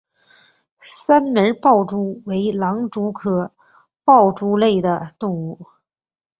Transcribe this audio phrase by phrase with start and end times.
[0.79, 3.51] 三门豹蛛为狼蛛科
[4.03, 5.67] 豹蛛属的动物。